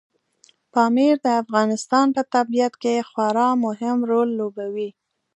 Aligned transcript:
پامیر 0.73 1.15
د 1.25 1.27
افغانستان 1.41 2.07
په 2.15 2.21
طبیعت 2.33 2.73
کې 2.81 3.05
خورا 3.09 3.49
مهم 3.65 3.97
رول 4.11 4.29
لوبوي. 4.39 4.89